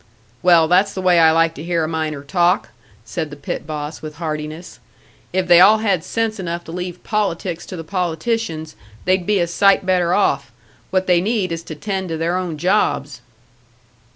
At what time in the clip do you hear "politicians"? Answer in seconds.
7.83-8.75